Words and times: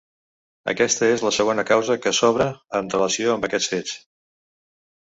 Aquesta 0.71 1.09
és 1.17 1.25
la 1.27 1.33
segona 1.37 1.67
causa 1.73 1.99
que 2.07 2.15
s’obre 2.21 2.49
en 2.81 2.91
relació 2.97 3.37
amb 3.37 3.51
aquests 3.51 3.73
fets. 3.77 3.97